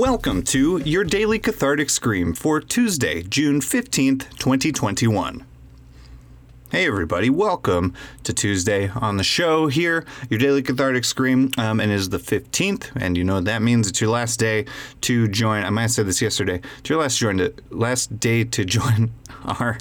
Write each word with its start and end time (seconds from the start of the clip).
Welcome 0.00 0.44
to 0.44 0.78
your 0.78 1.04
daily 1.04 1.38
cathartic 1.38 1.90
scream 1.90 2.32
for 2.32 2.58
Tuesday, 2.58 3.22
June 3.22 3.60
15th, 3.60 4.30
2021. 4.38 5.44
Hey, 6.70 6.86
everybody, 6.86 7.28
welcome 7.28 7.92
to 8.24 8.32
Tuesday 8.32 8.88
on 8.88 9.18
the 9.18 9.22
show 9.22 9.66
here, 9.66 10.06
your 10.30 10.40
daily 10.40 10.62
cathartic 10.62 11.04
scream. 11.04 11.50
Um, 11.58 11.80
and 11.80 11.92
it 11.92 11.96
is 11.96 12.08
the 12.08 12.16
15th, 12.16 12.96
and 12.96 13.14
you 13.14 13.24
know 13.24 13.34
what 13.34 13.44
that 13.44 13.60
means. 13.60 13.88
It's 13.88 14.00
your 14.00 14.08
last 14.08 14.40
day 14.40 14.64
to 15.02 15.28
join. 15.28 15.64
I 15.64 15.68
might 15.68 15.82
have 15.82 15.90
said 15.90 16.06
this 16.06 16.22
yesterday. 16.22 16.62
It's 16.78 16.88
your 16.88 17.02
last, 17.02 17.18
join 17.18 17.36
to, 17.36 17.52
last 17.68 18.18
day 18.18 18.44
to 18.44 18.64
join 18.78 19.10
our 19.44 19.76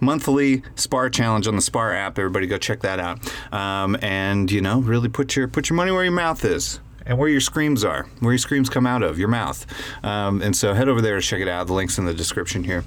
monthly 0.00 0.62
Spar 0.74 1.08
challenge 1.08 1.46
on 1.46 1.56
the 1.56 1.62
Spar 1.62 1.94
app. 1.94 2.18
Everybody 2.18 2.46
go 2.46 2.58
check 2.58 2.80
that 2.80 3.00
out. 3.00 3.20
Um, 3.54 3.96
and, 4.02 4.52
you 4.52 4.60
know, 4.60 4.80
really 4.80 5.08
put 5.08 5.34
your, 5.34 5.48
put 5.48 5.70
your 5.70 5.78
money 5.78 5.92
where 5.92 6.04
your 6.04 6.12
mouth 6.12 6.44
is 6.44 6.78
and 7.06 7.18
where 7.18 7.28
your 7.28 7.40
screams 7.40 7.84
are, 7.84 8.06
where 8.20 8.32
your 8.32 8.38
screams 8.38 8.68
come 8.68 8.86
out 8.86 9.02
of, 9.02 9.18
your 9.18 9.28
mouth. 9.28 9.66
Um, 10.04 10.42
and 10.42 10.56
so 10.56 10.74
head 10.74 10.88
over 10.88 11.00
there 11.00 11.20
to 11.20 11.26
check 11.26 11.40
it 11.40 11.48
out. 11.48 11.66
The 11.66 11.72
link's 11.72 11.98
in 11.98 12.04
the 12.04 12.14
description 12.14 12.64
here. 12.64 12.84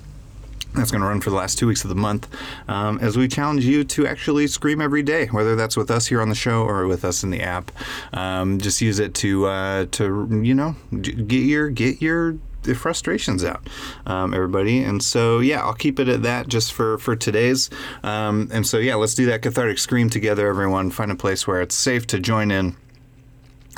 That's 0.73 0.91
going 0.91 1.01
to 1.01 1.07
run 1.07 1.21
for 1.21 1.29
the 1.29 1.37
last 1.37 1.57
two 1.57 1.67
weeks 1.67 1.83
of 1.85 1.89
the 1.89 1.95
month 1.95 2.27
um, 2.67 2.99
as 2.99 3.17
we 3.17 3.29
challenge 3.29 3.63
you 3.63 3.85
to 3.85 4.05
actually 4.05 4.47
scream 4.47 4.81
every 4.81 5.03
day, 5.03 5.27
whether 5.27 5.55
that's 5.55 5.77
with 5.77 5.89
us 5.89 6.07
here 6.07 6.21
on 6.21 6.27
the 6.27 6.35
show 6.35 6.63
or 6.63 6.85
with 6.85 7.05
us 7.05 7.23
in 7.23 7.29
the 7.29 7.41
app. 7.41 7.71
Um, 8.11 8.59
just 8.59 8.81
use 8.81 8.99
it 8.99 9.13
to 9.15 9.45
uh, 9.45 9.85
to 9.91 10.41
you 10.43 10.53
know 10.53 10.75
get 11.01 11.43
your 11.43 11.69
get 11.69 12.01
your 12.01 12.37
frustrations 12.73 13.45
out, 13.45 13.67
um, 14.07 14.33
everybody. 14.33 14.83
And 14.83 15.01
so, 15.03 15.39
yeah, 15.39 15.61
I'll 15.61 15.75
keep 15.75 15.99
it 15.99 16.09
at 16.09 16.23
that 16.23 16.47
just 16.47 16.73
for 16.73 16.97
for 16.97 17.15
today's. 17.15 17.69
Um, 18.03 18.49
and 18.51 18.65
so, 18.65 18.77
yeah, 18.77 18.95
let's 18.95 19.13
do 19.13 19.27
that 19.27 19.43
cathartic 19.43 19.77
scream 19.77 20.09
together, 20.09 20.47
everyone. 20.47 20.89
Find 20.89 21.11
a 21.11 21.15
place 21.15 21.47
where 21.47 21.61
it's 21.61 21.75
safe 21.75 22.07
to 22.07 22.19
join 22.19 22.51
in 22.51 22.75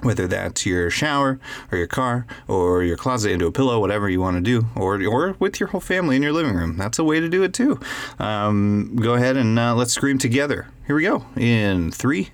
whether 0.04 0.28
that's 0.28 0.66
your 0.66 0.90
shower 0.90 1.40
or 1.72 1.78
your 1.78 1.88
car 1.88 2.26
or 2.48 2.84
your 2.84 2.98
closet 2.98 3.32
into 3.32 3.48
a 3.48 3.52
pillow, 3.52 3.80
whatever 3.80 4.10
you 4.10 4.22
want 4.22 4.38
to 4.38 4.42
do, 4.42 4.68
or 4.76 5.04
or 5.06 5.36
with 5.40 5.60
your 5.60 5.70
whole 5.70 5.82
family 5.82 6.16
in 6.16 6.22
your 6.24 6.34
living 6.34 6.56
room. 6.56 6.78
That's 6.78 7.00
a 7.00 7.04
way 7.04 7.20
to 7.20 7.30
do 7.30 7.44
it 7.44 7.54
too. 7.54 7.80
Um, 8.20 8.96
go 8.96 9.14
ahead 9.14 9.38
and 9.38 9.58
uh, 9.58 9.76
let's 9.76 9.94
scream 9.94 10.18
together. 10.18 10.68
Here 10.86 10.96
we 10.96 11.04
go. 11.04 11.26
In 11.36 11.92
three, 11.92 12.30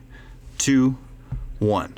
two, 0.57 0.97
one. 1.59 1.97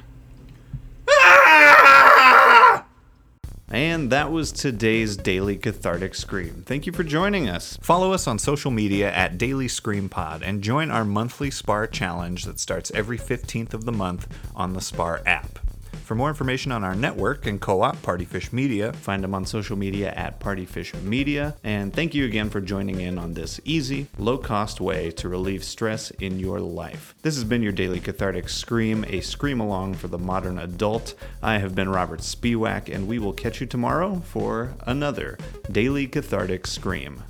And 3.75 4.11
that 4.11 4.31
was 4.31 4.51
today's 4.51 5.17
Daily 5.17 5.57
Cathartic 5.57 6.13
Scream. 6.15 6.63
Thank 6.65 6.85
you 6.85 6.93
for 6.93 7.03
joining 7.03 7.49
us. 7.49 7.77
Follow 7.81 8.13
us 8.13 8.27
on 8.27 8.37
social 8.37 8.69
media 8.69 9.11
at 9.11 9.37
Daily 9.37 9.67
Scream 9.67 10.07
Pod 10.07 10.43
and 10.43 10.61
join 10.61 10.91
our 10.91 11.03
monthly 11.03 11.49
SPAR 11.49 11.87
challenge 11.87 12.43
that 12.45 12.59
starts 12.59 12.91
every 12.91 13.17
15th 13.17 13.73
of 13.73 13.83
the 13.83 13.91
month 13.91 14.27
on 14.55 14.73
the 14.73 14.81
SPAR 14.81 15.21
app. 15.25 15.59
For 16.05 16.13
more 16.13 16.29
information 16.29 16.71
on 16.71 16.83
our 16.83 16.95
network 16.95 17.47
and 17.47 17.59
co 17.59 17.81
op 17.81 17.97
Partyfish 17.97 18.53
Media, 18.53 18.93
find 18.93 19.23
them 19.23 19.33
on 19.33 19.45
social 19.45 19.75
media 19.75 20.13
at 20.13 20.39
Party 20.39 20.65
Partyfish 20.65 21.01
Media. 21.01 21.55
And 21.63 21.93
thank 21.93 22.13
you 22.13 22.25
again 22.25 22.49
for 22.49 22.61
joining 22.61 23.01
in 23.01 23.17
on 23.17 23.33
this 23.33 23.59
easy, 23.65 24.07
low 24.17 24.37
cost 24.37 24.81
way 24.81 25.11
to 25.11 25.29
relieve 25.29 25.63
stress 25.63 26.11
in 26.11 26.39
your 26.39 26.59
life. 26.59 27.15
This 27.21 27.35
has 27.35 27.43
been 27.43 27.61
your 27.61 27.71
daily 27.71 27.99
cathartic 27.99 28.49
scream, 28.49 29.05
a 29.07 29.21
scream 29.21 29.59
along 29.59 29.95
for 29.95 30.07
the 30.07 30.17
modern 30.17 30.59
adult. 30.59 31.15
I 31.41 31.57
have 31.57 31.75
been 31.75 31.89
Robert 31.89 32.21
Spiewak, 32.21 32.93
and 32.93 33.07
we 33.07 33.19
will 33.19 33.33
catch 33.33 33.61
you 33.61 33.67
tomorrow 33.67 34.21
for 34.25 34.73
another 34.81 35.37
daily 35.71 36.07
cathartic 36.07 36.67
scream. 36.67 37.23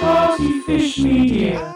Partyfish 0.00 1.02
Media. 1.02 1.75